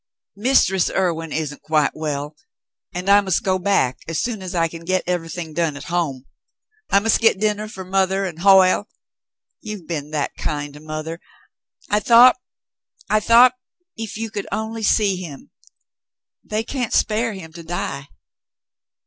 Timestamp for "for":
7.67-7.85